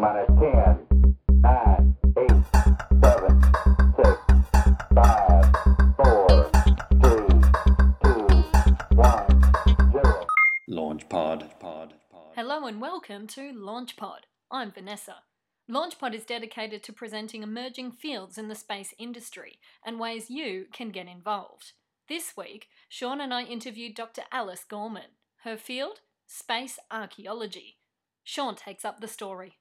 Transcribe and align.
minus 0.00 0.28
10, 0.28 0.78
9, 1.42 1.96
8, 2.16 2.30
7, 3.02 3.42
6, 3.96 4.08
5, 4.94 5.52
4, 5.96 6.50
3, 7.02 7.20
2, 8.02 8.12
1, 8.96 9.92
0. 9.92 10.26
Launch 10.68 11.06
pod. 11.10 11.44
Pod. 11.60 11.92
Pod. 12.10 12.32
Hello 12.34 12.64
and 12.66 12.80
welcome 12.80 13.26
to 13.26 13.52
LaunchPod. 13.52 14.20
I'm 14.50 14.72
Vanessa. 14.72 15.16
LaunchPod 15.70 16.14
is 16.14 16.24
dedicated 16.24 16.82
to 16.84 16.94
presenting 16.94 17.42
emerging 17.42 17.92
fields 17.92 18.38
in 18.38 18.48
the 18.48 18.54
space 18.54 18.94
industry 18.98 19.58
and 19.84 20.00
ways 20.00 20.30
you 20.30 20.64
can 20.72 20.88
get 20.88 21.08
involved. 21.08 21.72
This 22.08 22.32
week, 22.38 22.68
Sean 22.88 23.20
and 23.20 23.34
I 23.34 23.42
interviewed 23.42 23.96
Dr. 23.96 24.22
Alice 24.32 24.64
Gorman. 24.66 25.12
Her 25.44 25.58
field? 25.58 26.00
Space 26.26 26.78
archaeology. 26.90 27.76
Sean 28.24 28.54
takes 28.54 28.86
up 28.86 29.00
the 29.00 29.08
story. 29.08 29.59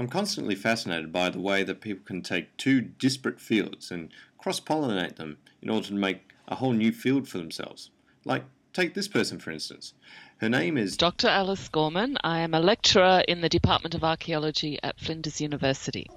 I'm 0.00 0.08
constantly 0.08 0.54
fascinated 0.54 1.12
by 1.12 1.28
the 1.28 1.40
way 1.40 1.62
that 1.62 1.82
people 1.82 2.06
can 2.06 2.22
take 2.22 2.56
two 2.56 2.80
disparate 2.80 3.38
fields 3.38 3.90
and 3.90 4.08
cross 4.38 4.58
pollinate 4.58 5.16
them 5.16 5.36
in 5.60 5.68
order 5.68 5.88
to 5.88 5.92
make 5.92 6.32
a 6.48 6.54
whole 6.54 6.72
new 6.72 6.90
field 6.90 7.28
for 7.28 7.36
themselves. 7.36 7.90
Like, 8.24 8.44
take 8.72 8.94
this 8.94 9.08
person 9.08 9.38
for 9.38 9.50
instance. 9.50 9.92
Her 10.38 10.48
name 10.48 10.78
is 10.78 10.96
Dr. 10.96 11.28
Alice 11.28 11.68
Gorman. 11.68 12.16
I 12.24 12.38
am 12.38 12.54
a 12.54 12.60
lecturer 12.60 13.22
in 13.28 13.42
the 13.42 13.50
Department 13.50 13.94
of 13.94 14.02
Archaeology 14.02 14.78
at 14.82 14.98
Flinders 14.98 15.38
University. 15.38 16.10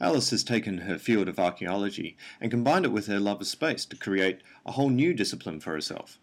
Alice 0.00 0.30
has 0.30 0.42
taken 0.42 0.78
her 0.78 0.98
field 0.98 1.28
of 1.28 1.38
archaeology 1.38 2.16
and 2.40 2.50
combined 2.50 2.86
it 2.86 2.90
with 2.90 3.06
her 3.06 3.20
love 3.20 3.40
of 3.40 3.46
space 3.46 3.84
to 3.84 3.96
create 3.96 4.40
a 4.66 4.72
whole 4.72 4.90
new 4.90 5.14
discipline 5.14 5.60
for 5.60 5.74
herself. 5.74 6.18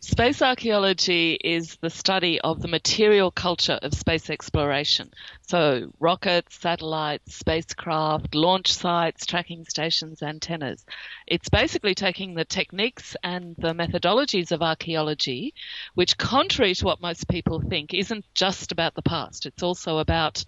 Space 0.00 0.42
archaeology 0.42 1.34
is 1.34 1.76
the 1.76 1.90
study 1.90 2.40
of 2.40 2.60
the 2.60 2.68
material 2.68 3.30
culture 3.30 3.78
of 3.82 3.94
space 3.94 4.30
exploration. 4.30 5.10
So, 5.42 5.92
rockets, 5.98 6.58
satellites, 6.58 7.34
spacecraft, 7.34 8.34
launch 8.34 8.72
sites, 8.72 9.26
tracking 9.26 9.64
stations, 9.66 10.22
antennas. 10.22 10.84
It's 11.26 11.48
basically 11.48 11.94
taking 11.94 12.34
the 12.34 12.44
techniques 12.44 13.16
and 13.22 13.54
the 13.56 13.72
methodologies 13.72 14.52
of 14.52 14.62
archaeology, 14.62 15.54
which, 15.94 16.18
contrary 16.18 16.74
to 16.74 16.84
what 16.84 17.00
most 17.00 17.28
people 17.28 17.60
think, 17.60 17.94
isn't 17.94 18.24
just 18.34 18.72
about 18.72 18.94
the 18.94 19.02
past, 19.02 19.46
it's 19.46 19.62
also 19.62 19.98
about 19.98 20.44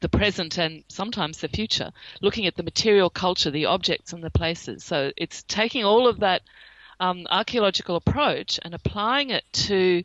the 0.00 0.08
present 0.08 0.58
and 0.58 0.84
sometimes 0.88 1.38
the 1.38 1.48
future, 1.48 1.92
looking 2.20 2.46
at 2.46 2.56
the 2.56 2.62
material 2.62 3.08
culture, 3.08 3.50
the 3.50 3.66
objects 3.66 4.12
and 4.12 4.22
the 4.22 4.30
places. 4.30 4.84
So, 4.84 5.12
it's 5.16 5.42
taking 5.44 5.84
all 5.84 6.08
of 6.08 6.20
that 6.20 6.42
um, 7.02 7.26
archaeological 7.28 7.96
approach 7.96 8.60
and 8.62 8.74
applying 8.74 9.30
it 9.30 9.44
to 9.52 10.04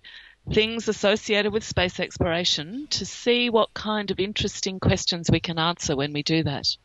things 0.51 0.87
associated 0.87 1.53
with 1.53 1.63
space 1.63 1.99
exploration 1.99 2.87
to 2.89 3.05
see 3.05 3.51
what 3.51 3.71
kind 3.75 4.09
of 4.09 4.19
interesting 4.19 4.79
questions 4.79 5.29
we 5.29 5.39
can 5.39 5.59
answer 5.59 5.95
when 5.95 6.11
we 6.11 6.23
do 6.23 6.41
that. 6.41 6.75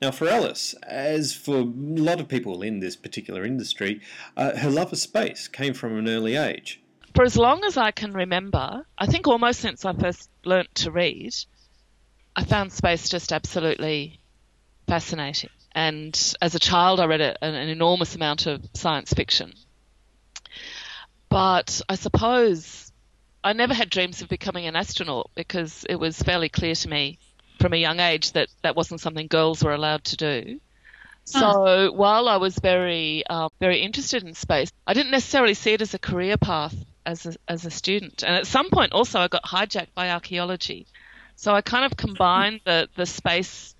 Now, 0.00 0.10
for 0.10 0.26
Alice, 0.26 0.74
as 0.84 1.34
for 1.34 1.56
a 1.58 1.64
lot 1.64 2.18
of 2.18 2.28
people 2.28 2.62
in 2.62 2.80
this 2.80 2.96
particular 2.96 3.44
industry, 3.44 4.00
uh, 4.38 4.56
her 4.56 4.70
love 4.70 4.92
of 4.92 4.98
space 4.98 5.48
came 5.48 5.74
from 5.74 5.98
an 5.98 6.08
early 6.08 6.36
age. 6.36 6.80
For 7.14 7.24
as 7.24 7.36
long 7.36 7.62
as 7.64 7.76
I 7.76 7.90
can 7.90 8.14
remember, 8.14 8.86
I 8.96 9.06
think 9.06 9.26
almost 9.26 9.60
since 9.60 9.84
I 9.84 9.92
first 9.92 10.30
learnt 10.44 10.74
to 10.76 10.90
read, 10.90 11.34
I 12.34 12.44
found 12.44 12.72
space 12.72 13.08
just 13.10 13.32
absolutely 13.32 14.18
fascinating. 14.86 15.50
And 15.76 16.34
as 16.40 16.56
a 16.56 16.58
child, 16.58 16.98
I 16.98 17.04
read 17.04 17.20
a, 17.20 17.44
an, 17.44 17.54
an 17.54 17.68
enormous 17.68 18.16
amount 18.16 18.46
of 18.46 18.66
science 18.74 19.12
fiction. 19.12 19.52
But 21.28 21.82
I 21.88 21.94
suppose 21.94 22.90
I 23.44 23.52
never 23.52 23.74
had 23.74 23.90
dreams 23.90 24.22
of 24.22 24.28
becoming 24.28 24.66
an 24.66 24.74
astronaut 24.74 25.30
because 25.36 25.84
it 25.88 25.96
was 25.96 26.18
fairly 26.20 26.48
clear 26.48 26.74
to 26.74 26.88
me 26.88 27.18
from 27.60 27.74
a 27.74 27.76
young 27.76 28.00
age 28.00 28.32
that 28.32 28.48
that 28.62 28.74
wasn't 28.74 29.00
something 29.00 29.28
girls 29.28 29.62
were 29.62 29.74
allowed 29.74 30.02
to 30.04 30.16
do. 30.16 30.60
So 31.26 31.92
while 31.92 32.28
I 32.28 32.38
was 32.38 32.58
very, 32.58 33.24
uh, 33.28 33.50
very 33.60 33.82
interested 33.82 34.22
in 34.24 34.34
space, 34.34 34.72
I 34.86 34.94
didn't 34.94 35.10
necessarily 35.12 35.54
see 35.54 35.74
it 35.74 35.82
as 35.82 35.92
a 35.92 35.98
career 35.98 36.36
path 36.36 36.74
as 37.04 37.26
a, 37.26 37.34
as 37.48 37.64
a 37.64 37.70
student. 37.70 38.24
And 38.24 38.34
at 38.34 38.46
some 38.46 38.70
point, 38.70 38.92
also, 38.92 39.20
I 39.20 39.28
got 39.28 39.44
hijacked 39.44 39.94
by 39.94 40.10
archaeology. 40.10 40.86
So 41.34 41.54
I 41.54 41.60
kind 41.60 41.84
of 41.84 41.96
combined 41.96 42.62
the, 42.64 42.88
the 42.96 43.06
space, 43.06 43.74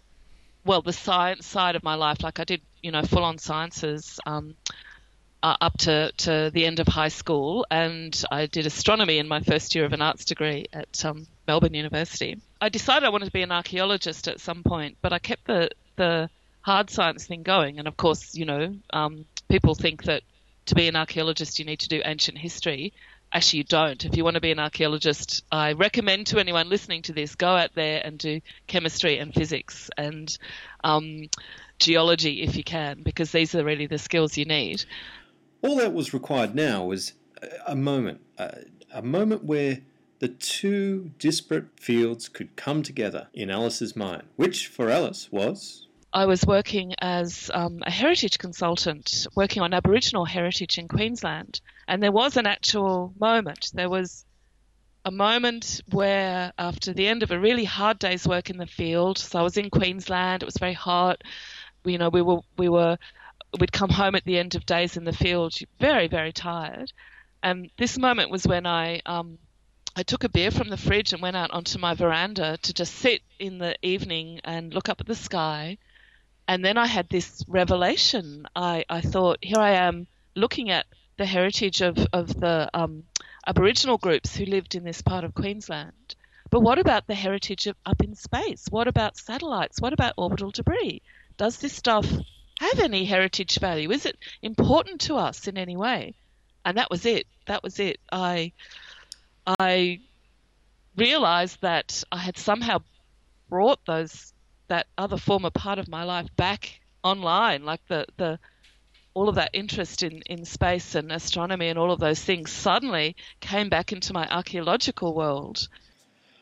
well, 0.66 0.82
the 0.82 0.92
science 0.92 1.46
side 1.46 1.76
of 1.76 1.82
my 1.82 1.94
life. 1.94 2.22
Like 2.22 2.40
I 2.40 2.44
did, 2.44 2.60
you 2.82 2.90
know, 2.90 3.02
full 3.02 3.24
on 3.24 3.38
sciences 3.38 4.18
um, 4.26 4.56
uh, 5.42 5.56
up 5.60 5.78
to, 5.78 6.12
to 6.12 6.50
the 6.52 6.66
end 6.66 6.80
of 6.80 6.88
high 6.88 7.08
school. 7.08 7.66
And 7.70 8.20
I 8.30 8.46
did 8.46 8.66
astronomy 8.66 9.18
in 9.18 9.28
my 9.28 9.40
first 9.40 9.74
year 9.74 9.84
of 9.84 9.92
an 9.92 10.02
arts 10.02 10.24
degree 10.24 10.66
at 10.72 11.04
um, 11.04 11.26
Melbourne 11.46 11.74
University. 11.74 12.40
I 12.60 12.68
decided 12.68 13.06
I 13.06 13.10
wanted 13.10 13.26
to 13.26 13.32
be 13.32 13.42
an 13.42 13.52
archaeologist 13.52 14.28
at 14.28 14.40
some 14.40 14.62
point, 14.62 14.98
but 15.00 15.12
I 15.12 15.18
kept 15.18 15.46
the, 15.46 15.70
the 15.94 16.28
hard 16.62 16.90
science 16.90 17.26
thing 17.26 17.44
going. 17.44 17.78
And 17.78 17.86
of 17.86 17.96
course, 17.96 18.34
you 18.34 18.44
know, 18.44 18.74
um, 18.90 19.24
people 19.48 19.74
think 19.74 20.04
that 20.04 20.22
to 20.66 20.74
be 20.74 20.88
an 20.88 20.96
archaeologist, 20.96 21.60
you 21.60 21.64
need 21.64 21.80
to 21.80 21.88
do 21.88 22.02
ancient 22.04 22.38
history. 22.38 22.92
Actually, 23.36 23.58
you 23.58 23.64
don't. 23.64 24.02
If 24.02 24.16
you 24.16 24.24
want 24.24 24.36
to 24.36 24.40
be 24.40 24.50
an 24.50 24.58
archaeologist, 24.58 25.44
I 25.52 25.72
recommend 25.72 26.28
to 26.28 26.38
anyone 26.38 26.70
listening 26.70 27.02
to 27.02 27.12
this 27.12 27.34
go 27.34 27.48
out 27.48 27.74
there 27.74 28.00
and 28.02 28.18
do 28.18 28.40
chemistry 28.66 29.18
and 29.18 29.34
physics 29.34 29.90
and 29.98 30.34
um, 30.82 31.28
geology 31.78 32.40
if 32.40 32.56
you 32.56 32.64
can, 32.64 33.02
because 33.02 33.32
these 33.32 33.54
are 33.54 33.62
really 33.62 33.88
the 33.88 33.98
skills 33.98 34.38
you 34.38 34.46
need. 34.46 34.86
All 35.60 35.76
that 35.76 35.92
was 35.92 36.14
required 36.14 36.54
now 36.54 36.86
was 36.86 37.12
a- 37.66 37.76
moment, 37.76 38.22
a, 38.38 38.60
a 38.90 39.02
moment 39.02 39.44
where 39.44 39.80
the 40.20 40.28
two 40.28 41.10
disparate 41.18 41.78
fields 41.78 42.30
could 42.30 42.56
come 42.56 42.82
together 42.82 43.28
in 43.34 43.50
Alice's 43.50 43.94
mind, 43.94 44.22
which 44.36 44.66
for 44.66 44.88
Alice 44.88 45.30
was 45.30 45.86
I 46.10 46.24
was 46.24 46.46
working 46.46 46.94
as 47.02 47.50
um, 47.52 47.82
a 47.84 47.90
heritage 47.90 48.38
consultant, 48.38 49.26
working 49.34 49.62
on 49.62 49.74
Aboriginal 49.74 50.24
heritage 50.24 50.78
in 50.78 50.88
Queensland, 50.88 51.60
and 51.88 52.02
there 52.02 52.12
was 52.12 52.36
an 52.36 52.46
actual 52.46 53.12
moment. 53.18 53.70
There 53.74 53.88
was 53.90 54.24
a 55.04 55.10
moment 55.10 55.82
where, 55.90 56.52
after 56.58 56.92
the 56.92 57.06
end 57.06 57.22
of 57.22 57.30
a 57.30 57.38
really 57.38 57.64
hard 57.64 57.98
day's 57.98 58.26
work 58.26 58.50
in 58.50 58.58
the 58.58 58.66
field, 58.66 59.18
so 59.18 59.38
I 59.38 59.42
was 59.42 59.56
in 59.56 59.70
Queensland. 59.70 60.42
It 60.42 60.46
was 60.46 60.56
very 60.58 60.72
hot. 60.72 61.22
You 61.84 61.98
know, 61.98 62.08
we 62.08 62.22
were 62.22 62.40
we 62.56 62.68
were 62.68 62.98
we'd 63.60 63.72
come 63.72 63.90
home 63.90 64.14
at 64.16 64.24
the 64.24 64.38
end 64.38 64.54
of 64.54 64.66
days 64.66 64.96
in 64.96 65.04
the 65.04 65.12
field, 65.12 65.54
very 65.78 66.08
very 66.08 66.32
tired. 66.32 66.92
And 67.42 67.70
this 67.78 67.98
moment 67.98 68.30
was 68.30 68.46
when 68.46 68.66
I 68.66 69.00
um, 69.06 69.38
I 69.94 70.02
took 70.02 70.24
a 70.24 70.28
beer 70.28 70.50
from 70.50 70.68
the 70.68 70.76
fridge 70.76 71.12
and 71.12 71.22
went 71.22 71.36
out 71.36 71.52
onto 71.52 71.78
my 71.78 71.94
veranda 71.94 72.58
to 72.62 72.74
just 72.74 72.94
sit 72.94 73.22
in 73.38 73.58
the 73.58 73.76
evening 73.82 74.40
and 74.44 74.74
look 74.74 74.88
up 74.88 75.00
at 75.00 75.06
the 75.06 75.14
sky 75.14 75.78
and 76.48 76.64
then 76.64 76.78
I 76.78 76.86
had 76.86 77.08
this 77.08 77.44
revelation. 77.48 78.46
I, 78.54 78.84
I 78.88 79.00
thought, 79.00 79.38
here 79.42 79.58
I 79.58 79.72
am 79.72 80.06
looking 80.34 80.70
at 80.70 80.86
the 81.16 81.26
heritage 81.26 81.80
of, 81.80 81.98
of 82.12 82.38
the 82.40 82.68
um, 82.74 83.04
Aboriginal 83.46 83.98
groups 83.98 84.36
who 84.36 84.44
lived 84.44 84.74
in 84.74 84.84
this 84.84 85.02
part 85.02 85.24
of 85.24 85.34
Queensland. 85.34 86.14
But 86.50 86.60
what 86.60 86.78
about 86.78 87.06
the 87.06 87.14
heritage 87.14 87.66
of 87.66 87.76
up 87.84 88.02
in 88.02 88.14
space? 88.14 88.66
What 88.70 88.88
about 88.88 89.16
satellites? 89.16 89.80
What 89.80 89.92
about 89.92 90.14
orbital 90.16 90.50
debris? 90.50 91.02
Does 91.36 91.58
this 91.58 91.72
stuff 91.72 92.06
have 92.60 92.78
any 92.78 93.04
heritage 93.04 93.58
value? 93.58 93.90
Is 93.90 94.06
it 94.06 94.16
important 94.42 95.00
to 95.02 95.16
us 95.16 95.48
in 95.48 95.58
any 95.58 95.76
way? 95.76 96.14
And 96.64 96.78
that 96.78 96.90
was 96.90 97.04
it. 97.06 97.26
That 97.46 97.62
was 97.62 97.78
it. 97.78 97.98
I 98.10 98.52
I 99.60 100.00
realized 100.96 101.60
that 101.60 102.02
I 102.10 102.18
had 102.18 102.36
somehow 102.38 102.82
brought 103.48 103.84
those 103.86 104.32
that 104.68 104.86
other 104.98 105.16
former 105.16 105.50
part 105.50 105.78
of 105.78 105.88
my 105.88 106.04
life 106.04 106.28
back 106.36 106.80
online, 107.04 107.64
like 107.64 107.86
the 107.88 108.06
the 108.16 108.38
all 109.16 109.30
of 109.30 109.36
that 109.36 109.48
interest 109.54 110.02
in, 110.02 110.20
in 110.26 110.44
space 110.44 110.94
and 110.94 111.10
astronomy 111.10 111.68
and 111.68 111.78
all 111.78 111.90
of 111.90 111.98
those 111.98 112.22
things 112.22 112.52
suddenly 112.52 113.16
came 113.40 113.70
back 113.70 113.90
into 113.90 114.12
my 114.12 114.28
archaeological 114.28 115.14
world. 115.14 115.68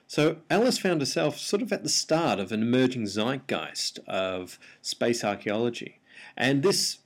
So 0.09 0.39
Alice 0.51 0.79
found 0.79 1.01
herself 1.01 1.39
sort 1.39 1.63
of 1.63 1.73
at 1.73 1.85
the 1.85 1.89
start 1.89 2.41
of 2.41 2.51
an 2.51 2.63
emerging 2.63 3.07
zeitgeist 3.07 4.01
of 4.09 4.59
space 4.83 5.23
archaeology. 5.23 6.01
And 6.37 6.65
this 6.65 6.99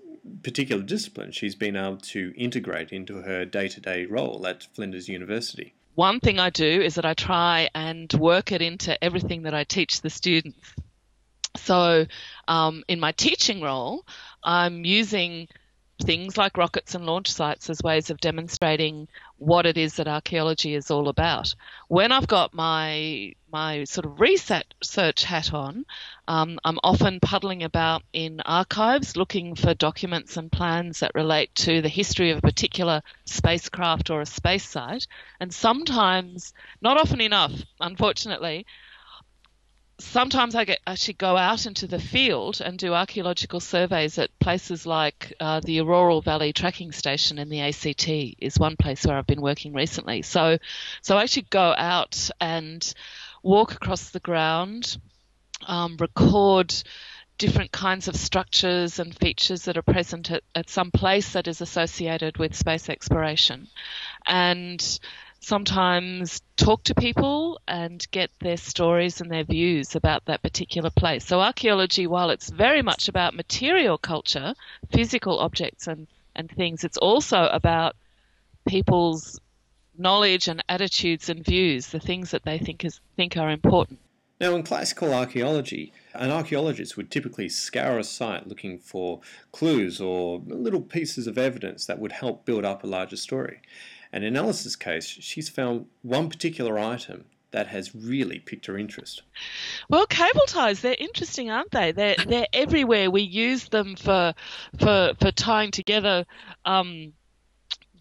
particular 0.43 0.83
discipline 0.83 1.33
she's 1.33 1.55
been 1.55 1.77
able 1.77 1.99
to 1.99 2.33
integrate 2.37 2.91
into 2.91 3.21
her 3.23 3.45
day 3.45 3.69
to 3.69 3.81
day 3.81 4.07
role 4.07 4.47
at 4.47 4.67
Flinders 4.73 5.07
University. 5.07 5.75
One 5.95 6.19
thing 6.19 6.39
I 6.39 6.49
do 6.49 6.81
is 6.81 6.95
that 6.95 7.05
I 7.05 7.13
try 7.13 7.69
and 7.75 8.11
work 8.15 8.53
it 8.53 8.63
into 8.63 9.03
everything 9.05 9.43
that 9.43 9.53
I 9.53 9.65
teach 9.65 10.01
the 10.01 10.11
students. 10.11 10.59
So, 11.57 12.07
um, 12.47 12.85
in 12.89 13.01
my 13.01 13.13
teaching 13.13 13.61
role, 13.61 14.05
I'm 14.43 14.85
using 14.85 15.49
things 16.01 16.37
like 16.37 16.57
rockets 16.57 16.95
and 16.95 17.07
launch 17.07 17.31
sites 17.31 17.69
as 17.71 17.83
ways 17.83 18.11
of 18.11 18.21
demonstrating 18.21 19.09
what 19.39 19.67
it 19.67 19.77
is 19.77 19.95
that 19.97 20.09
archaeology 20.09 20.75
is 20.75 20.91
all 20.91 21.09
about. 21.09 21.55
When 21.89 22.13
I've 22.13 22.27
got 22.27 22.55
my 22.55 23.35
my 23.51 23.85
sort 23.85 24.05
of 24.05 24.21
research 24.21 25.25
hat 25.25 25.55
on, 25.55 25.87
um, 26.27 26.59
I'm 26.65 26.79
often 26.85 27.19
puddling 27.19 27.63
about 27.63 28.03
in 28.13 28.41
archives 28.41 29.17
looking 29.17 29.55
for 29.55 29.73
documents 29.73 30.37
and 30.37 30.53
plans 30.53 31.01
that 31.01 31.15
relate 31.15 31.55
to 31.57 31.81
the 31.81 31.89
history 31.89 32.31
of 32.31 32.39
a 32.39 32.43
particular 32.43 33.03
spacecraft 33.25 34.11
or 34.11 34.21
a 34.21 34.27
space 34.27 34.69
site. 34.69 35.07
And 35.41 35.53
sometimes, 35.53 36.53
not 36.83 36.99
often 36.99 37.23
enough, 37.23 37.53
unfortunately, 37.81 38.67
sometimes 39.99 40.55
I 40.55 40.65
get 40.65 40.81
actually 40.87 41.15
go 41.15 41.37
out 41.37 41.67
into 41.67 41.87
the 41.87 41.99
field 41.99 42.61
and 42.61 42.79
do 42.79 42.95
archaeological 42.95 43.61
surveys 43.61 44.19
at 44.19 44.37
places 44.39 44.87
like 44.87 45.33
uh, 45.41 45.61
the 45.61 45.81
Orroral 45.81 46.23
Valley 46.23 46.53
Tracking 46.53 46.93
Station 46.93 47.39
in 47.39 47.49
the 47.49 47.61
ACT 47.61 48.09
is 48.39 48.59
one 48.59 48.77
place 48.77 49.05
where 49.05 49.17
I've 49.17 49.27
been 49.27 49.43
working 49.43 49.73
recently. 49.73 50.23
So, 50.23 50.59
so 51.03 51.17
I 51.17 51.23
actually 51.23 51.47
go 51.51 51.75
out 51.77 52.31
and 52.41 52.95
walk 53.43 53.73
across 53.73 54.11
the 54.11 54.21
ground, 54.21 54.99
um, 55.67 55.97
record 55.99 56.75
different 57.39 57.71
kinds 57.71 58.09
of 58.09 58.17
structures 58.17 58.99
and 58.99 59.17
features 59.17 59.63
that 59.65 59.77
are 59.77 59.83
present 59.83 60.31
at, 60.31 60.43
at 60.57 60.69
some 60.69 60.91
place 60.91 61.33
that 61.33 61.47
is 61.47 61.61
associated 61.61 62.37
with 62.37 62.57
space 62.57 62.89
exploration, 62.89 63.69
and 64.27 64.99
sometimes 65.41 66.43
talk 66.57 66.85
to 66.85 66.95
people 66.95 67.61
and 67.69 68.07
get 68.11 68.31
their 68.41 68.57
stories 68.57 69.21
and 69.21 69.31
their 69.31 69.45
views 69.45 69.95
about 69.95 70.25
that 70.27 70.43
particular 70.43 70.91
place. 70.91 71.25
So, 71.25 71.41
archaeology, 71.41 72.07
while 72.07 72.31
it's 72.31 72.51
very 72.51 72.83
much 72.83 73.09
about 73.09 73.35
material 73.35 73.99
culture, 73.99 74.55
physical 74.91 75.39
objects 75.39 75.87
and, 75.87 76.07
and 76.35 76.51
things, 76.51 76.85
it's 76.85 76.99
also 76.99 77.47
about 77.47 77.97
people's 78.67 79.41
knowledge 79.97 80.49
and 80.49 80.63
attitudes 80.69 81.29
and 81.29 81.45
views, 81.45 81.89
the 81.89 82.01
things 82.01 82.31
that 82.31 82.45
they 82.45 82.59
think 82.59 82.85
is 82.85 83.01
think 83.17 83.37
are 83.37 83.51
important. 83.51 83.99
Now, 84.41 84.55
in 84.55 84.63
classical 84.63 85.13
archaeology, 85.13 85.93
an 86.15 86.31
archaeologist 86.31 86.97
would 86.97 87.11
typically 87.11 87.49
scour 87.49 87.99
a 87.99 88.05
site 88.05 88.47
looking 88.47 88.79
for 88.79 89.21
clues 89.51 90.01
or 90.01 90.41
little 90.47 90.81
pieces 90.81 91.27
of 91.27 91.37
evidence 91.37 91.87
that 91.87 91.99
would 91.99 92.13
help 92.13 92.45
build 92.45 92.65
up 92.65 92.85
a 92.85 92.87
larger 92.87 93.17
story. 93.17 93.61
And 94.13 94.25
in 94.25 94.37
Alice's 94.37 94.77
case, 94.77 95.07
she's 95.07 95.49
found 95.49 95.87
one 96.03 96.29
particular 96.29 96.79
item 96.79 97.25
that 97.51 97.69
has 97.69 97.95
really 97.95 98.39
piqued 98.39 98.67
her 98.67 98.77
interest. 98.77 99.23
Well, 99.89 100.07
cable 100.07 100.47
ties, 100.47 100.81
they're 100.81 100.97
interesting, 100.99 101.51
aren't 101.51 101.71
they? 101.71 101.93
They're, 101.93 102.17
they're 102.27 102.47
everywhere. 102.53 103.11
We 103.11 103.23
use 103.23 103.69
them 103.69 103.97
for, 103.97 104.35
for, 104.79 105.13
for 105.19 105.31
tying 105.33 105.71
together 105.71 106.27
um, 106.67 107.15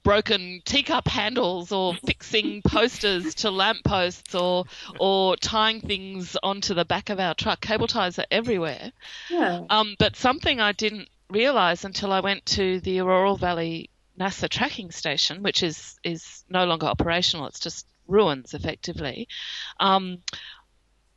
broken 0.07 0.61
teacup 0.63 1.05
handles 1.05 1.73
or 1.73 1.93
fixing 2.05 2.61
posters 2.65 3.35
to 3.35 3.51
lampposts 3.51 4.33
or 4.33 4.63
or 5.01 5.35
tying 5.35 5.81
things 5.81 6.37
onto 6.41 6.73
the 6.73 6.85
back 6.85 7.09
of 7.09 7.19
our 7.19 7.33
truck. 7.33 7.59
Cable 7.59 7.87
ties 7.87 8.17
are 8.17 8.25
everywhere. 8.31 8.93
Yeah. 9.29 9.65
Um, 9.69 9.97
but 9.99 10.15
something 10.15 10.61
I 10.61 10.71
didn't 10.71 11.09
realize 11.29 11.83
until 11.83 12.13
I 12.13 12.21
went 12.21 12.45
to 12.45 12.79
the 12.79 12.99
Orroral 12.99 13.37
Valley 13.37 13.89
NASA 14.19 14.49
tracking 14.49 14.91
station, 14.91 15.43
which 15.43 15.63
is 15.63 15.99
is 16.03 16.43
no 16.49 16.65
longer 16.65 16.87
operational. 16.87 17.47
It's 17.47 17.59
just 17.59 17.87
ruins 18.07 18.53
effectively. 18.53 19.27
Um, 19.79 20.19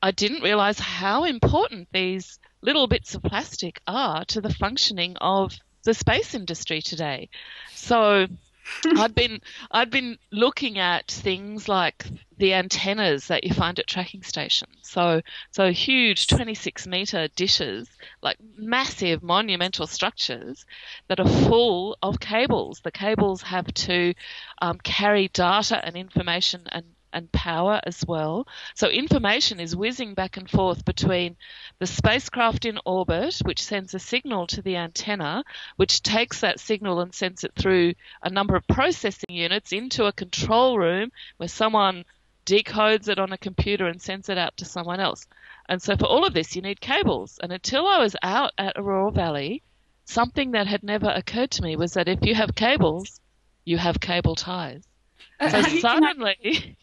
I 0.02 0.10
didn't 0.10 0.42
realize 0.42 0.78
how 0.78 1.24
important 1.24 1.88
these 1.92 2.38
little 2.62 2.86
bits 2.86 3.14
of 3.14 3.22
plastic 3.22 3.80
are 3.86 4.24
to 4.26 4.40
the 4.40 4.52
functioning 4.52 5.16
of 5.18 5.54
the 5.84 5.94
space 5.94 6.34
industry 6.34 6.82
today. 6.82 7.28
So 7.74 8.26
I'd 8.96 9.14
been 9.14 9.40
I'd 9.70 9.90
been 9.90 10.18
looking 10.30 10.78
at 10.78 11.10
things 11.10 11.68
like 11.68 12.06
the 12.38 12.54
antennas 12.54 13.26
that 13.28 13.44
you 13.44 13.52
find 13.52 13.78
at 13.78 13.86
tracking 13.86 14.22
stations. 14.22 14.76
So 14.82 15.20
so 15.50 15.70
huge 15.72 16.26
26 16.26 16.86
meter 16.86 17.28
dishes, 17.36 17.88
like 18.22 18.38
massive 18.56 19.22
monumental 19.22 19.86
structures 19.86 20.64
that 21.08 21.20
are 21.20 21.28
full 21.28 21.96
of 22.02 22.20
cables. 22.20 22.80
The 22.80 22.92
cables 22.92 23.42
have 23.42 23.72
to 23.74 24.14
um, 24.62 24.78
carry 24.82 25.28
data 25.28 25.84
and 25.84 25.96
information 25.96 26.62
and 26.70 26.84
and 27.12 27.30
power 27.32 27.80
as 27.84 28.04
well. 28.06 28.46
So 28.74 28.88
information 28.88 29.60
is 29.60 29.76
whizzing 29.76 30.14
back 30.14 30.36
and 30.36 30.48
forth 30.48 30.84
between 30.84 31.36
the 31.78 31.86
spacecraft 31.86 32.64
in 32.64 32.78
orbit, 32.84 33.38
which 33.44 33.62
sends 33.62 33.94
a 33.94 33.98
signal 33.98 34.46
to 34.48 34.62
the 34.62 34.76
antenna, 34.76 35.44
which 35.76 36.02
takes 36.02 36.40
that 36.40 36.60
signal 36.60 37.00
and 37.00 37.14
sends 37.14 37.44
it 37.44 37.52
through 37.54 37.94
a 38.22 38.30
number 38.30 38.56
of 38.56 38.66
processing 38.66 39.34
units 39.34 39.72
into 39.72 40.04
a 40.04 40.12
control 40.12 40.78
room 40.78 41.10
where 41.36 41.48
someone 41.48 42.04
decodes 42.46 43.08
it 43.08 43.18
on 43.18 43.32
a 43.32 43.38
computer 43.38 43.86
and 43.86 44.00
sends 44.00 44.28
it 44.28 44.38
out 44.38 44.56
to 44.56 44.64
someone 44.64 45.00
else. 45.00 45.26
And 45.68 45.80
so 45.80 45.96
for 45.96 46.06
all 46.06 46.26
of 46.26 46.34
this, 46.34 46.56
you 46.56 46.62
need 46.62 46.80
cables. 46.80 47.38
And 47.42 47.52
until 47.52 47.86
I 47.86 47.98
was 47.98 48.16
out 48.22 48.52
at 48.58 48.76
Orroral 48.76 49.12
Valley, 49.12 49.62
something 50.04 50.52
that 50.52 50.66
had 50.66 50.82
never 50.82 51.08
occurred 51.08 51.52
to 51.52 51.62
me 51.62 51.76
was 51.76 51.94
that 51.94 52.08
if 52.08 52.18
you 52.22 52.34
have 52.34 52.54
cables, 52.54 53.20
you 53.64 53.78
have 53.78 54.00
cable 54.00 54.34
ties. 54.34 54.82
So 55.40 55.48
Have 55.48 55.80
suddenly, 55.80 56.76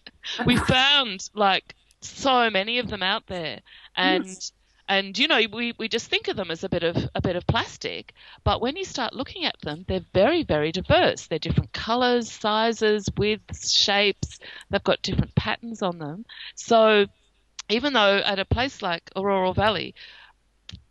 we 0.45 0.55
found 0.75 1.29
like 1.33 1.75
so 2.01 2.49
many 2.49 2.79
of 2.79 2.89
them 2.89 3.03
out 3.03 3.27
there, 3.27 3.61
and 3.95 4.25
Yes. 4.25 4.51
and 4.89 5.17
you 5.17 5.27
know 5.27 5.41
we, 5.51 5.73
we 5.77 5.87
just 5.89 6.07
think 6.09 6.27
of 6.27 6.37
them 6.37 6.51
as 6.51 6.63
a 6.63 6.69
bit 6.69 6.83
of 6.83 6.95
a 7.15 7.21
bit 7.21 7.35
of 7.35 7.45
plastic, 7.47 8.13
but 8.43 8.61
when 8.61 8.75
you 8.77 8.85
start 8.85 9.13
looking 9.13 9.45
at 9.45 9.59
them, 9.61 9.83
they're 9.87 10.05
very 10.13 10.43
very 10.43 10.71
diverse. 10.71 11.27
They're 11.27 11.39
different 11.39 11.73
colors, 11.73 12.31
sizes, 12.31 13.09
widths, 13.17 13.71
shapes. 13.71 14.39
They've 14.69 14.83
got 14.83 15.01
different 15.01 15.35
patterns 15.35 15.81
on 15.81 15.97
them. 15.97 16.25
So 16.55 17.07
even 17.69 17.93
though 17.93 18.17
at 18.19 18.39
a 18.39 18.45
place 18.45 18.81
like 18.81 19.09
Orroral 19.15 19.53
Valley, 19.55 19.93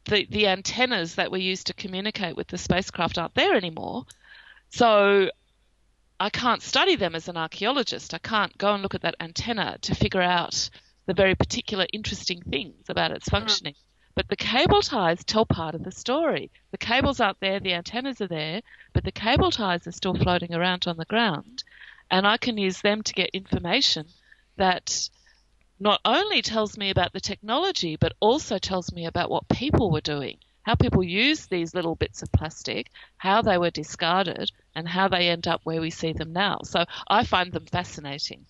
the 0.06 0.26
the 0.30 0.48
antennas 0.48 1.14
that 1.14 1.30
we 1.30 1.40
use 1.40 1.64
to 1.64 1.74
communicate 1.74 2.36
with 2.36 2.48
the 2.48 2.58
spacecraft 2.58 3.16
aren't 3.18 3.34
there 3.34 3.54
anymore. 3.54 4.04
So 4.70 5.30
I 6.18 6.30
can't 6.30 6.62
study 6.62 6.96
them 6.96 7.14
as 7.14 7.28
an 7.28 7.36
archaeologist. 7.36 8.14
I 8.14 8.18
can't 8.18 8.56
go 8.56 8.72
and 8.72 8.82
look 8.82 8.94
at 8.94 9.02
that 9.02 9.16
antenna 9.20 9.76
to 9.82 9.94
figure 9.94 10.22
out 10.22 10.70
the 11.04 11.14
very 11.14 11.34
particular 11.34 11.86
interesting 11.92 12.40
things 12.40 12.88
about 12.88 13.10
its 13.10 13.28
mm. 13.28 13.32
functioning. 13.32 13.74
But 14.14 14.28
the 14.28 14.36
cable 14.36 14.80
ties 14.80 15.22
tell 15.24 15.44
part 15.44 15.74
of 15.74 15.84
the 15.84 15.92
story. 15.92 16.50
The 16.70 16.78
cables 16.78 17.20
aren't 17.20 17.40
there, 17.40 17.60
the 17.60 17.74
antennas 17.74 18.22
are 18.22 18.26
there, 18.26 18.62
but 18.94 19.04
the 19.04 19.12
cable 19.12 19.50
ties 19.50 19.86
are 19.86 19.92
still 19.92 20.14
floating 20.14 20.54
around 20.54 20.86
on 20.86 20.96
the 20.96 21.04
ground. 21.04 21.62
And 22.10 22.26
I 22.26 22.38
can 22.38 22.56
use 22.56 22.80
them 22.80 23.02
to 23.02 23.12
get 23.12 23.30
information 23.34 24.06
that 24.56 25.10
not 25.78 26.00
only 26.06 26.40
tells 26.40 26.78
me 26.78 26.88
about 26.88 27.12
the 27.12 27.20
technology, 27.20 27.96
but 27.96 28.14
also 28.20 28.56
tells 28.56 28.90
me 28.90 29.04
about 29.04 29.28
what 29.28 29.48
people 29.48 29.90
were 29.90 30.00
doing, 30.00 30.38
how 30.66 30.74
people 30.74 31.04
use 31.04 31.46
these 31.46 31.74
little 31.74 31.94
bits 31.94 32.22
of 32.22 32.32
plastic, 32.32 32.90
how 33.18 33.40
they 33.40 33.56
were 33.56 33.70
discarded, 33.70 34.50
and 34.74 34.88
how 34.88 35.06
they 35.06 35.28
end 35.28 35.46
up 35.46 35.60
where 35.62 35.80
we 35.80 35.90
see 35.90 36.12
them 36.12 36.32
now. 36.32 36.58
So 36.64 36.84
I 37.06 37.24
find 37.24 37.52
them 37.52 37.66
fascinating. 37.66 38.44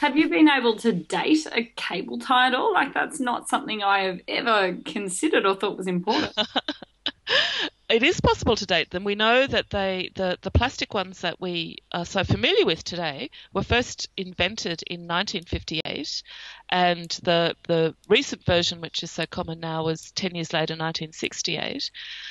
Have 0.00 0.14
you 0.14 0.28
been 0.28 0.48
able 0.48 0.76
to 0.76 0.92
date 0.92 1.46
a 1.50 1.64
cable 1.74 2.18
tie 2.18 2.48
at 2.48 2.54
all? 2.54 2.74
Like 2.74 2.92
that's 2.92 3.18
not 3.18 3.48
something 3.48 3.82
I 3.82 4.00
have 4.00 4.20
ever 4.28 4.76
considered 4.84 5.46
or 5.46 5.56
thought 5.56 5.78
was 5.78 5.86
important. 5.86 6.34
It 7.86 8.02
is 8.02 8.18
possible 8.18 8.56
to 8.56 8.64
date 8.64 8.90
them. 8.90 9.04
We 9.04 9.14
know 9.14 9.46
that 9.46 9.68
they 9.68 10.10
the, 10.14 10.38
the 10.40 10.50
plastic 10.50 10.94
ones 10.94 11.20
that 11.20 11.38
we 11.38 11.76
are 11.92 12.06
so 12.06 12.24
familiar 12.24 12.64
with 12.64 12.82
today 12.82 13.30
were 13.52 13.62
first 13.62 14.08
invented 14.16 14.82
in 14.86 15.06
1958, 15.06 16.22
and 16.70 17.10
the 17.22 17.54
the 17.68 17.94
recent 18.08 18.44
version, 18.46 18.80
which 18.80 19.02
is 19.02 19.10
so 19.10 19.26
common 19.26 19.60
now, 19.60 19.84
was 19.84 20.12
10 20.12 20.34
years 20.34 20.54
later, 20.54 20.72
1968. 20.72 21.90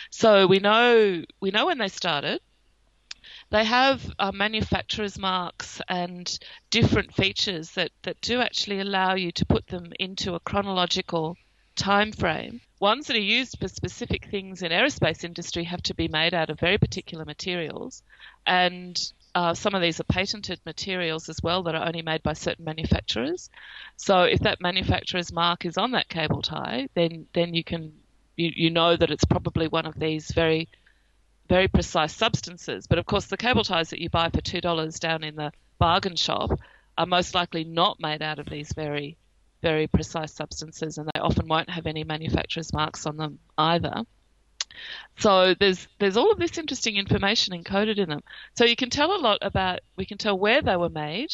So 0.09 0.47
we 0.47 0.57
know 0.57 1.23
we 1.39 1.51
know 1.51 1.67
when 1.67 1.77
they 1.77 1.89
started. 1.89 2.41
They 3.51 3.63
have 3.63 4.11
uh, 4.17 4.31
manufacturer's 4.31 5.19
marks 5.19 5.79
and 5.87 6.39
different 6.71 7.13
features 7.13 7.71
that, 7.71 7.91
that 8.01 8.19
do 8.21 8.41
actually 8.41 8.79
allow 8.79 9.13
you 9.13 9.31
to 9.33 9.45
put 9.45 9.67
them 9.67 9.93
into 9.99 10.33
a 10.33 10.39
chronological 10.39 11.37
time 11.75 12.11
frame. 12.11 12.61
Ones 12.83 13.07
that 13.07 13.15
are 13.15 13.19
used 13.37 13.59
for 13.59 13.69
specific 13.69 14.25
things 14.25 14.61
in 14.61 14.73
aerospace 14.73 15.23
industry 15.23 15.63
have 15.63 15.81
to 15.83 15.93
be 15.93 16.09
made 16.09 16.33
out 16.33 16.49
of 16.49 16.59
very 16.59 16.77
particular 16.77 17.23
materials, 17.23 18.03
and 18.45 18.99
uh, 19.33 19.53
some 19.53 19.73
of 19.73 19.81
these 19.81 20.01
are 20.01 20.03
patented 20.03 20.59
materials 20.65 21.29
as 21.29 21.41
well 21.41 21.63
that 21.63 21.75
are 21.75 21.87
only 21.87 22.01
made 22.01 22.21
by 22.23 22.33
certain 22.33 22.65
manufacturers. 22.65 23.49
So 23.95 24.23
if 24.23 24.41
that 24.41 24.59
manufacturer's 24.59 25.31
mark 25.31 25.63
is 25.63 25.77
on 25.77 25.91
that 25.91 26.09
cable 26.09 26.41
tie, 26.41 26.89
then 26.93 27.25
then 27.31 27.53
you 27.53 27.63
can 27.63 27.93
you, 28.35 28.51
you 28.53 28.69
know 28.69 28.97
that 28.97 29.11
it's 29.11 29.23
probably 29.23 29.69
one 29.69 29.85
of 29.85 29.97
these 29.97 30.31
very 30.31 30.67
very 31.47 31.69
precise 31.69 32.13
substances. 32.13 32.85
But 32.87 32.99
of 32.99 33.05
course, 33.05 33.27
the 33.27 33.37
cable 33.37 33.63
ties 33.63 33.91
that 33.91 34.01
you 34.01 34.09
buy 34.09 34.29
for 34.29 34.41
two 34.41 34.59
dollars 34.59 34.99
down 34.99 35.23
in 35.23 35.37
the 35.37 35.53
bargain 35.79 36.17
shop 36.17 36.59
are 36.97 37.05
most 37.05 37.33
likely 37.33 37.63
not 37.63 38.01
made 38.01 38.21
out 38.21 38.39
of 38.39 38.49
these 38.49 38.73
very 38.73 39.15
very 39.63 39.87
precise 39.87 40.33
substances, 40.33 40.97
and 40.97 41.07
they 41.07 41.19
often 41.19 41.47
won't 41.47 41.69
have 41.69 41.87
any 41.87 42.03
manufacturer's 42.03 42.73
marks 42.73 43.07
on 43.07 43.17
them 43.17 43.39
either. 43.57 44.03
So 45.17 45.53
there's 45.53 45.87
there's 45.99 46.17
all 46.17 46.31
of 46.31 46.39
this 46.39 46.57
interesting 46.57 46.97
information 46.97 47.53
encoded 47.53 47.97
in 47.97 48.09
them. 48.09 48.23
So 48.55 48.65
you 48.65 48.75
can 48.75 48.89
tell 48.89 49.15
a 49.15 49.23
lot 49.27 49.39
about. 49.41 49.79
We 49.95 50.05
can 50.05 50.17
tell 50.17 50.37
where 50.37 50.61
they 50.61 50.75
were 50.75 50.89
made, 50.89 51.33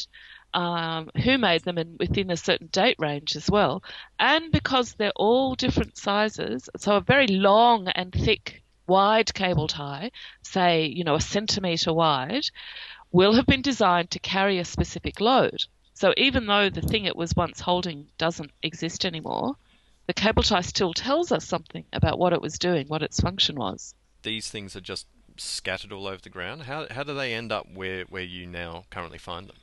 um, 0.54 1.10
who 1.24 1.38
made 1.38 1.64
them, 1.64 1.78
and 1.78 1.98
within 2.00 2.32
a 2.32 2.38
certain 2.38 2.68
date 2.68 2.98
range 3.00 3.36
as 3.36 3.50
well. 3.50 3.84
And 4.20 4.52
because 4.52 4.94
they're 4.94 5.12
all 5.16 5.56
different 5.56 5.98
sizes, 5.98 6.70
so 6.78 6.98
a 6.98 7.02
very 7.02 7.28
long 7.28 7.88
and 7.88 8.14
thick, 8.14 8.64
wide 8.88 9.34
cable 9.34 9.68
tie, 9.68 10.12
say 10.42 10.86
you 10.86 11.04
know 11.04 11.16
a 11.16 11.22
centimetre 11.22 11.94
wide, 11.94 12.46
will 13.12 13.34
have 13.34 13.46
been 13.46 13.62
designed 13.62 14.12
to 14.12 14.20
carry 14.20 14.60
a 14.60 14.66
specific 14.66 15.20
load. 15.22 15.66
So 16.00 16.14
even 16.16 16.46
though 16.46 16.70
the 16.70 16.82
thing 16.82 17.04
it 17.04 17.18
was 17.18 17.36
once 17.36 17.60
holding 17.60 18.08
doesn't 18.18 18.52
exist 18.64 19.04
anymore, 19.04 19.58
the 20.08 20.14
cable 20.14 20.44
tie 20.44 20.62
still 20.62 20.94
tells 20.94 21.30
us 21.30 21.46
something 21.46 21.84
about 21.92 22.18
what 22.18 22.32
it 22.32 22.42
was 22.42 22.58
doing, 22.58 22.88
what 22.88 23.04
its 23.04 23.20
function 23.20 23.58
was. 23.58 23.94
These 24.22 24.50
things 24.50 24.78
are 24.78 24.82
just 24.82 25.08
scattered 25.36 25.92
all 25.92 26.08
over 26.08 26.22
the 26.22 26.30
ground. 26.30 26.64
How 26.64 26.88
how 26.90 27.04
do 27.04 27.14
they 27.14 27.34
end 27.34 27.52
up 27.52 27.68
where 27.74 28.06
where 28.06 28.24
you 28.24 28.46
now 28.46 28.86
currently 28.90 29.18
find 29.18 29.50
them? 29.50 29.58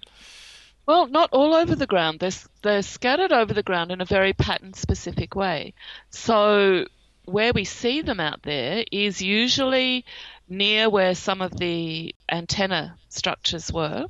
Well, 0.84 1.06
not 1.06 1.30
all 1.32 1.54
over 1.54 1.74
the 1.74 1.86
ground. 1.86 2.20
They're, 2.20 2.38
they're 2.60 2.82
scattered 2.82 3.32
over 3.32 3.54
the 3.54 3.62
ground 3.62 3.90
in 3.90 4.02
a 4.02 4.04
very 4.04 4.34
pattern 4.34 4.74
specific 4.74 5.34
way. 5.34 5.72
So, 6.10 6.84
where 7.24 7.54
we 7.54 7.64
see 7.64 8.02
them 8.02 8.20
out 8.20 8.42
there 8.42 8.84
is 8.92 9.22
usually 9.22 10.04
near 10.50 10.90
where 10.90 11.14
some 11.14 11.40
of 11.40 11.56
the 11.56 12.14
antenna 12.28 12.98
structures 13.08 13.72
were. 13.72 14.08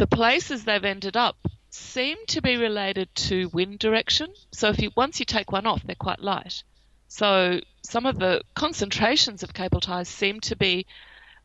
The 0.00 0.06
places 0.06 0.64
they've 0.64 0.82
ended 0.82 1.14
up 1.14 1.36
seem 1.68 2.16
to 2.28 2.40
be 2.40 2.56
related 2.56 3.14
to 3.28 3.50
wind 3.50 3.80
direction. 3.80 4.32
So 4.50 4.70
if 4.70 4.80
you 4.80 4.90
once 4.96 5.20
you 5.20 5.26
take 5.26 5.52
one 5.52 5.66
off, 5.66 5.82
they're 5.82 5.94
quite 5.94 6.20
light. 6.20 6.62
So 7.08 7.60
some 7.82 8.06
of 8.06 8.18
the 8.18 8.40
concentrations 8.54 9.42
of 9.42 9.52
cable 9.52 9.82
ties 9.82 10.08
seem 10.08 10.40
to 10.40 10.56
be 10.56 10.86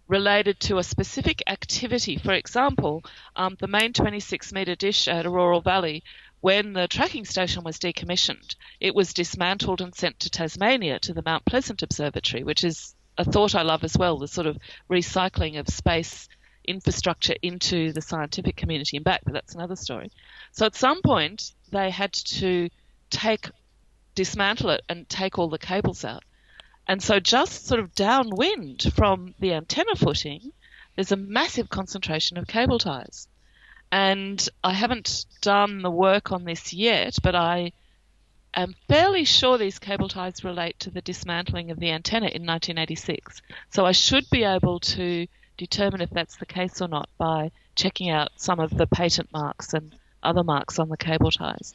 related 0.07 0.61
to 0.61 0.77
a 0.77 0.83
specific 0.83 1.43
activity. 1.47 2.15
For 2.15 2.31
example, 2.31 3.03
um, 3.35 3.57
the 3.59 3.67
main 3.67 3.91
26 3.91 4.53
metre 4.53 4.75
dish 4.75 5.09
at 5.09 5.25
Orroral 5.25 5.61
Valley, 5.61 6.05
when 6.39 6.71
the 6.71 6.87
tracking 6.87 7.25
station 7.25 7.61
was 7.65 7.77
decommissioned, 7.77 8.55
it 8.79 8.95
was 8.95 9.13
dismantled 9.13 9.81
and 9.81 9.93
sent 9.93 10.21
to 10.21 10.29
Tasmania 10.29 10.99
to 10.99 11.13
the 11.13 11.23
Mount 11.25 11.43
Pleasant 11.43 11.83
Observatory, 11.83 12.45
which 12.45 12.63
is 12.63 12.95
a 13.17 13.25
thought 13.25 13.53
I 13.53 13.63
love 13.63 13.83
as 13.83 13.97
well 13.97 14.17
the 14.17 14.29
sort 14.29 14.47
of 14.47 14.57
recycling 14.89 15.59
of 15.59 15.67
space 15.67 16.29
infrastructure 16.67 17.35
into 17.41 17.91
the 17.93 18.01
scientific 18.01 18.55
community 18.55 18.97
and 18.97 19.03
back, 19.03 19.21
but 19.23 19.33
that's 19.33 19.55
another 19.55 19.75
story. 19.75 20.11
So 20.51 20.65
at 20.65 20.75
some 20.75 21.01
point, 21.01 21.53
they 21.71 21.89
had 21.89 22.13
to 22.13 22.69
take, 23.09 23.49
dismantle 24.13 24.71
it 24.71 24.81
and 24.89 25.07
take 25.07 25.37
all 25.39 25.49
the 25.49 25.57
cables 25.57 26.03
out. 26.05 26.23
And 26.87 27.01
so 27.01 27.19
just 27.19 27.65
sort 27.65 27.79
of 27.79 27.95
downwind 27.95 28.93
from 28.95 29.33
the 29.39 29.53
antenna 29.53 29.95
footing, 29.95 30.51
there's 30.95 31.11
a 31.11 31.17
massive 31.17 31.69
concentration 31.69 32.37
of 32.37 32.47
cable 32.47 32.79
ties. 32.79 33.27
And 33.91 34.47
I 34.63 34.73
haven't 34.73 35.25
done 35.41 35.81
the 35.81 35.91
work 35.91 36.31
on 36.31 36.43
this 36.43 36.73
yet, 36.73 37.17
but 37.23 37.35
I 37.35 37.71
am 38.53 38.75
fairly 38.87 39.25
sure 39.25 39.57
these 39.57 39.79
cable 39.79 40.09
ties 40.09 40.43
relate 40.43 40.79
to 40.81 40.89
the 40.89 41.01
dismantling 41.01 41.71
of 41.71 41.79
the 41.79 41.91
antenna 41.91 42.27
in 42.27 42.45
1986. 42.45 43.41
So 43.71 43.85
I 43.85 43.91
should 43.91 44.29
be 44.29 44.43
able 44.43 44.79
to 44.81 45.27
determine 45.57 46.01
if 46.01 46.09
that's 46.09 46.37
the 46.37 46.45
case 46.45 46.81
or 46.81 46.87
not 46.87 47.09
by 47.17 47.51
checking 47.75 48.09
out 48.09 48.29
some 48.35 48.59
of 48.59 48.71
the 48.71 48.87
patent 48.87 49.31
marks 49.31 49.73
and 49.73 49.95
other 50.23 50.43
marks 50.43 50.79
on 50.79 50.89
the 50.89 50.97
cable 50.97 51.31
ties. 51.31 51.73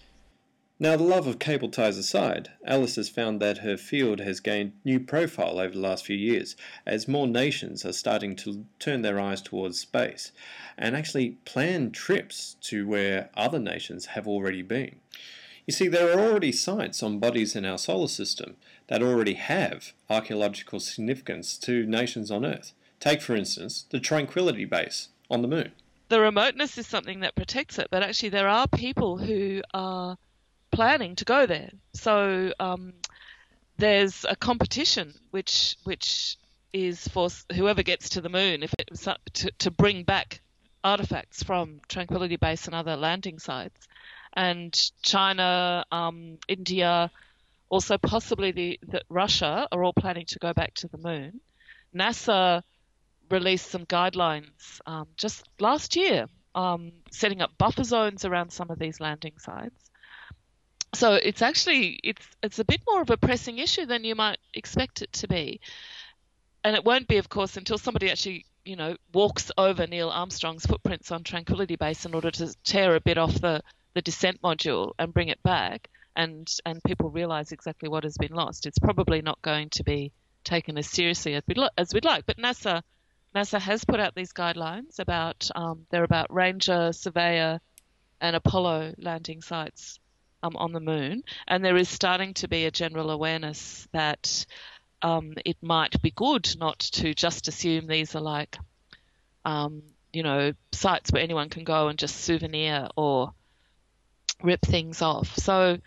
Now, 0.83 0.97
the 0.97 1.05
love 1.05 1.27
of 1.27 1.39
cable 1.39 1.69
ties 1.69 1.99
aside, 1.99 2.53
Alice 2.65 2.97
has 2.97 3.11
found 3.11 3.39
that 3.41 3.59
her 3.59 3.77
field 3.77 4.19
has 4.21 4.41
gained 4.41 4.73
new 4.83 4.99
profile 4.99 5.61
over 5.61 5.75
the 5.75 5.81
last 5.81 6.07
few 6.07 6.17
years 6.17 6.57
as 6.87 7.07
more 7.07 7.27
nations 7.27 7.85
are 7.85 7.93
starting 7.93 8.35
to 8.37 8.65
turn 8.79 9.03
their 9.03 9.21
eyes 9.21 9.43
towards 9.43 9.79
space 9.79 10.33
and 10.79 10.97
actually 10.97 11.37
plan 11.45 11.91
trips 11.91 12.57
to 12.63 12.89
where 12.89 13.29
other 13.37 13.59
nations 13.59 14.07
have 14.07 14.27
already 14.27 14.63
been. 14.63 14.97
You 15.67 15.75
see, 15.75 15.87
there 15.87 16.17
are 16.17 16.31
already 16.31 16.51
sites 16.51 17.03
on 17.03 17.19
bodies 17.19 17.55
in 17.55 17.67
our 17.67 17.77
solar 17.77 18.09
system 18.09 18.57
that 18.89 19.03
already 19.03 19.35
have 19.35 19.93
archaeological 20.09 20.81
significance 20.81 21.59
to 21.59 21.85
nations 21.85 22.31
on 22.31 22.47
Earth. 22.47 22.73
Take, 23.01 23.23
for 23.23 23.35
instance, 23.35 23.87
the 23.91 23.99
Tranquility 23.99 24.67
Base 24.67 25.09
on 25.31 25.43
the 25.43 25.49
moon. 25.49 25.73
The 26.09 26.21
remoteness 26.21 26.77
is 26.77 26.87
something 26.87 27.21
that 27.21 27.35
protects 27.35 27.79
it, 27.79 27.89
but 27.91 28.03
actually, 28.03 28.29
there 28.29 28.49
are 28.49 28.69
people 28.69 29.17
who 29.17 29.63
are 29.73 30.19
planning 30.71 31.17
to 31.17 31.25
go 31.25 31.47
there. 31.47 31.71
So 31.95 32.53
um, 32.61 32.93
there's 33.79 34.25
a 34.29 34.37
competition 34.37 35.15
which 35.31 35.77
which 35.85 36.37
is 36.73 37.09
for 37.09 37.29
whoever 37.53 37.83
gets 37.83 38.11
to 38.11 38.21
the 38.21 38.29
moon 38.29 38.63
if 38.63 38.73
it, 38.79 38.91
to, 39.35 39.51
to 39.59 39.71
bring 39.71 40.05
back 40.05 40.41
artifacts 40.85 41.43
from 41.43 41.81
Tranquility 41.89 42.37
Base 42.37 42.67
and 42.67 42.75
other 42.75 42.97
landing 42.97 43.39
sites. 43.39 43.89
And 44.35 44.73
China, 45.03 45.85
um, 45.91 46.39
India, 46.47 47.11
also 47.69 47.99
possibly 47.99 48.53
the, 48.53 48.79
the 48.87 49.03
Russia 49.09 49.67
are 49.73 49.83
all 49.83 49.93
planning 49.93 50.27
to 50.27 50.39
go 50.39 50.53
back 50.53 50.75
to 50.75 50.89
the 50.89 50.99
moon. 50.99 51.41
NASA 51.95 52.63
released 53.31 53.71
some 53.71 53.87
guidelines 53.87 54.81
um, 54.87 55.07
just 55.17 55.49
last 55.59 55.97
year, 55.97 56.27
um, 56.55 56.93
setting 57.11 57.41
up 57.41 57.57
buffer 57.59 57.85
zones 57.85 58.25
around 58.25 58.51
some 58.53 58.71
of 58.71 58.79
these 58.79 59.01
landing 59.01 59.35
sites. 59.39 59.91
So 60.95 61.15
it's 61.15 61.41
actually 61.41 62.01
it's 62.03 62.27
it's 62.43 62.59
a 62.59 62.65
bit 62.65 62.81
more 62.87 63.01
of 63.01 63.11
a 63.11 63.17
pressing 63.17 63.59
issue 63.59 63.87
than 63.87 64.05
you 64.05 64.17
might 64.17 64.39
expect 64.55 65.03
it 65.03 65.13
to 65.15 65.29
be, 65.29 65.61
and 66.65 66.75
it 66.75 66.85
won't 66.85 67.07
be, 67.07 67.19
of 67.19 67.29
course, 67.29 67.57
until 67.57 67.79
somebody 67.79 68.11
actually 68.11 68.45
you 68.65 68.77
know 68.77 68.97
walks 69.13 69.53
over 69.57 69.87
Neil 69.87 70.11
Armstrong's 70.11 70.67
footprints 70.67 71.13
on 71.13 71.23
Tranquility 71.23 71.77
Base 71.77 72.05
in 72.07 72.15
order 72.15 72.31
to 72.33 72.55
tear 72.65 72.97
a 72.97 73.01
bit 73.01 73.19
off 73.19 73.41
the 73.41 73.63
the 73.95 74.03
descent 74.03 74.43
module 74.43 74.93
and 74.99 75.15
bring 75.15 75.29
it 75.29 75.43
back, 75.45 75.89
and 76.17 76.53
and 76.67 76.83
people 76.83 77.09
realise 77.11 77.53
exactly 77.53 77.89
what 77.89 78.03
has 78.03 78.19
been 78.19 78.33
lost. 78.33 78.67
It's 78.67 78.79
probably 78.79 79.23
not 79.23 79.41
going 79.43 79.71
to 79.71 79.85
be 79.85 80.13
taken 80.43 80.77
as 80.77 80.89
seriously 80.89 81.35
as 81.35 81.43
we'd, 81.47 81.59
as 81.79 81.95
we'd 81.95 82.05
like, 82.05 82.27
but 82.27 82.39
NASA 82.39 82.83
NASA 83.35 83.61
has 83.61 83.85
put 83.85 84.01
out 84.01 84.15
these 84.15 84.33
guidelines 84.33 84.99
about 84.99 85.51
um, 85.55 85.87
they're 85.91 86.05
about 86.05 86.33
Ranger, 86.35 86.93
Surveyor, 86.93 87.61
and 88.21 88.37
Apollo 88.37 88.95
landing 88.99 89.41
sites 89.41 89.99
um, 90.43 90.57
on 90.57 90.73
the 90.73 90.81
moon, 90.81 91.23
and 91.47 91.65
there 91.65 91.77
is 91.77 91.89
starting 91.89 92.35
to 92.35 92.49
be 92.49 92.65
a 92.65 92.71
general 92.71 93.11
awareness 93.11 93.87
that 93.93 94.47
um, 95.03 95.35
it 95.45 95.57
might 95.63 96.01
be 96.03 96.11
good 96.11 96.55
not 96.59 96.79
to 96.79 97.15
just 97.15 97.49
assume 97.49 97.87
these 97.87 98.15
are 98.15 98.21
like, 98.21 98.59
um, 99.45 99.83
you 100.13 100.23
know, 100.23 100.53
sites 100.73 101.13
where 101.13 101.23
anyone 101.23 101.49
can 101.49 101.65
go 101.65 101.89
and 101.89 101.99
just 101.99 102.17
souvenir 102.17 102.89
or 102.97 103.33
rip 104.43 104.63
things 104.63 105.03
off. 105.03 105.37
So, 105.37 105.79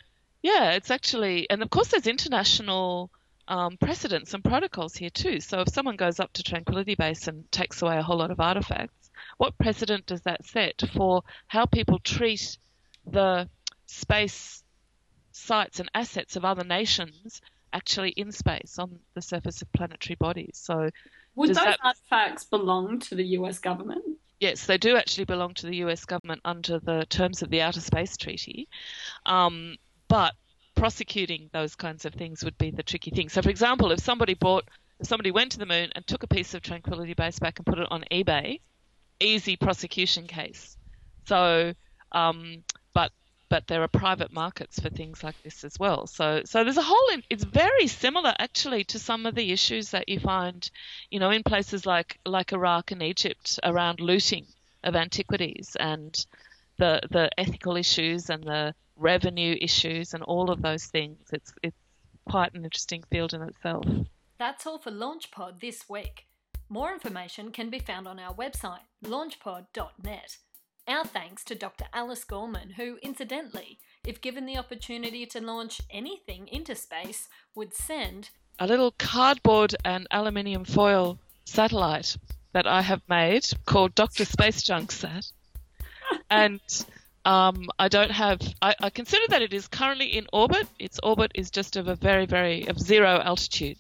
yeah, 0.41 0.71
it's 0.71 0.91
actually, 0.91 1.49
and 1.49 1.61
of 1.61 1.69
course, 1.69 1.89
there's 1.89 2.07
international 2.07 3.11
um, 3.47 3.77
precedents 3.77 4.33
and 4.33 4.43
protocols 4.43 4.95
here 4.95 5.09
too. 5.09 5.39
So 5.39 5.61
if 5.61 5.69
someone 5.69 5.95
goes 5.95 6.19
up 6.19 6.33
to 6.33 6.43
Tranquility 6.43 6.95
Base 6.95 7.27
and 7.27 7.49
takes 7.51 7.81
away 7.81 7.97
a 7.97 8.03
whole 8.03 8.17
lot 8.17 8.31
of 8.31 8.39
artifacts, 8.39 9.11
what 9.37 9.57
precedent 9.57 10.05
does 10.05 10.21
that 10.21 10.45
set 10.45 10.81
for 10.93 11.23
how 11.47 11.65
people 11.65 11.99
treat 11.99 12.57
the 13.05 13.49
space 13.85 14.63
sites 15.31 15.79
and 15.79 15.89
assets 15.93 16.35
of 16.35 16.45
other 16.45 16.63
nations 16.63 17.41
actually 17.73 18.09
in 18.11 18.31
space 18.31 18.77
on 18.77 18.99
the 19.15 19.21
surface 19.21 19.61
of 19.61 19.71
planetary 19.73 20.15
bodies? 20.15 20.59
So 20.61 20.89
would 21.35 21.49
those 21.49 21.55
that... 21.55 21.79
artifacts 21.83 22.45
belong 22.45 22.99
to 23.01 23.15
the 23.15 23.25
US 23.37 23.59
government? 23.59 24.03
Yes, 24.39 24.65
they 24.65 24.77
do 24.77 24.97
actually 24.97 25.25
belong 25.25 25.53
to 25.55 25.67
the 25.67 25.77
US 25.77 26.05
government 26.05 26.41
under 26.45 26.79
the 26.79 27.05
terms 27.09 27.41
of 27.41 27.49
the 27.49 27.61
Outer 27.61 27.81
Space 27.81 28.17
Treaty. 28.17 28.67
Um, 29.25 29.77
but 30.07 30.33
prosecuting 30.83 31.49
those 31.53 31.75
kinds 31.75 32.03
of 32.03 32.13
things 32.13 32.43
would 32.43 32.57
be 32.57 32.69
the 32.69 32.83
tricky 32.83 33.09
thing. 33.09 33.29
So, 33.29 33.41
for 33.41 33.49
example, 33.49 33.93
if 33.93 34.01
somebody 34.01 34.33
bought, 34.33 34.65
if 34.99 35.07
somebody 35.07 35.31
went 35.31 35.53
to 35.53 35.57
the 35.57 35.65
moon 35.65 35.93
and 35.95 36.05
took 36.05 36.23
a 36.23 36.27
piece 36.27 36.53
of 36.55 36.61
Tranquility 36.61 37.13
Base 37.13 37.39
back 37.39 37.57
and 37.57 37.65
put 37.65 37.79
it 37.79 37.87
on 37.89 38.03
eBay, 38.11 38.59
easy 39.21 39.55
prosecution 39.55 40.27
case. 40.27 40.75
So, 41.25 41.73
um, 42.11 42.65
but 42.93 43.13
but 43.47 43.65
there 43.67 43.81
are 43.81 43.87
private 43.87 44.33
markets 44.33 44.77
for 44.77 44.89
things 44.89 45.23
like 45.23 45.41
this 45.41 45.63
as 45.63 45.79
well. 45.79 46.05
So 46.05 46.41
so 46.43 46.65
there's 46.65 46.75
a 46.75 46.81
whole. 46.81 47.21
It's 47.29 47.45
very 47.45 47.87
similar 47.87 48.33
actually 48.37 48.83
to 48.91 48.99
some 48.99 49.25
of 49.25 49.35
the 49.35 49.53
issues 49.53 49.91
that 49.91 50.09
you 50.09 50.19
find, 50.19 50.69
you 51.09 51.19
know, 51.21 51.29
in 51.29 51.43
places 51.43 51.85
like 51.85 52.19
like 52.25 52.51
Iraq 52.51 52.91
and 52.91 53.01
Egypt 53.01 53.57
around 53.63 54.01
looting 54.01 54.47
of 54.83 54.97
antiquities 54.97 55.77
and 55.79 56.25
the 56.83 56.99
the 57.17 57.29
ethical 57.37 57.75
issues 57.77 58.29
and 58.29 58.43
the 58.43 58.75
revenue 58.97 59.55
issues 59.61 60.13
and 60.13 60.23
all 60.23 60.51
of 60.51 60.61
those 60.61 60.85
things. 60.85 61.19
It's 61.31 61.53
it's 61.63 61.81
quite 62.29 62.53
an 62.53 62.65
interesting 62.65 63.03
field 63.09 63.33
in 63.33 63.41
itself. 63.41 63.85
That's 64.37 64.67
all 64.67 64.79
for 64.79 64.91
LaunchPod 64.91 65.61
this 65.61 65.87
week. 65.87 66.25
More 66.67 66.91
information 66.91 67.51
can 67.51 67.69
be 67.69 67.79
found 67.79 68.07
on 68.07 68.19
our 68.19 68.33
website, 68.33 68.85
launchpod.net. 69.05 70.37
Our 70.85 71.05
thanks 71.05 71.43
to 71.45 71.55
Dr. 71.55 71.85
Alice 71.93 72.25
Gorman, 72.25 72.71
who, 72.71 72.97
incidentally, 73.01 73.79
if 74.05 74.19
given 74.19 74.45
the 74.45 74.57
opportunity 74.57 75.25
to 75.27 75.39
launch 75.39 75.81
anything 75.89 76.49
into 76.49 76.75
space, 76.75 77.29
would 77.55 77.73
send 77.73 78.31
a 78.59 78.67
little 78.67 78.91
cardboard 78.91 79.75
and 79.85 80.07
aluminium 80.11 80.65
foil 80.65 81.19
satellite 81.45 82.17
that 82.51 82.67
I 82.67 82.81
have 82.81 83.01
made 83.07 83.45
called 83.65 83.95
Dr. 83.95 84.25
Space 84.25 84.61
Junk 84.61 84.91
Sat. 84.91 85.31
And 86.29 86.59
um, 87.25 87.69
I 87.79 87.87
don't 87.87 88.11
have. 88.11 88.41
I, 88.61 88.75
I, 88.81 88.89
consider 88.89 89.23
that 89.29 89.41
it 89.41 89.53
is 89.53 89.67
currently 89.67 90.07
in 90.07 90.27
orbit. 90.33 90.67
Its 90.77 90.99
orbit 91.03 91.31
is 91.35 91.49
just 91.49 91.77
of 91.77 91.87
a 91.87 91.95
very, 91.95 92.25
very 92.25 92.67
of 92.67 92.77
zero 92.77 93.21
altitude. 93.23 93.77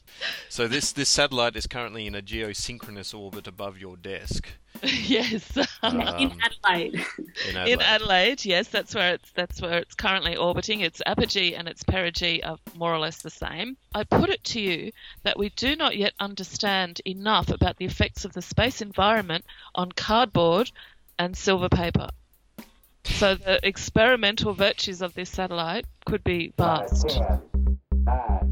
So 0.47 0.67
this 0.67 0.93
this 0.93 1.09
satellite 1.09 1.57
is 1.57 1.67
currently 1.67 2.07
in 2.07 2.15
a 2.15 2.21
geosynchronous 2.21 3.13
orbit 3.13 3.45
above 3.45 3.77
your 3.77 3.97
desk. 3.97 4.47
yes. 4.83 5.57
in 5.57 5.65
Um, 5.83 6.01
Adelaide. 6.01 6.29
in 6.29 7.57
Adelaide. 7.57 7.73
In 7.73 7.81
Adelaide, 7.81 8.45
yes, 8.45 8.69
that's 8.69 8.95
where 8.95 9.15
it's 9.15 9.31
that's 9.31 9.61
where 9.61 9.77
it's 9.77 9.95
currently 9.95 10.37
orbiting. 10.37 10.79
Its 10.79 11.01
apogee 11.05 11.53
and 11.53 11.67
its 11.67 11.83
perigee 11.83 12.41
are 12.43 12.57
more 12.75 12.93
or 12.93 12.99
less 12.99 13.21
the 13.21 13.29
same. 13.29 13.75
I 13.93 14.05
put 14.05 14.29
it 14.29 14.43
to 14.45 14.61
you 14.61 14.91
that 15.23 15.37
we 15.37 15.49
do 15.49 15.75
not 15.75 15.97
yet 15.97 16.13
understand 16.19 17.01
enough 17.05 17.49
about 17.49 17.77
the 17.77 17.85
effects 17.85 18.23
of 18.23 18.31
the 18.31 18.41
space 18.41 18.81
environment 18.81 19.43
on 19.75 19.91
cardboard 19.91 20.71
and 21.19 21.35
silver 21.35 21.69
paper. 21.69 22.09
So 23.05 23.35
the 23.35 23.59
experimental 23.65 24.53
virtues 24.53 25.01
of 25.01 25.13
this 25.13 25.29
satellite 25.29 25.85
could 26.05 26.23
be 26.23 26.53
vast. 26.57 27.19
nine, 27.19 27.49
ah, 28.07 28.42